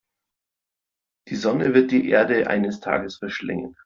[1.27, 3.75] Die Sonne wird die Erde eines Tages verschlingen.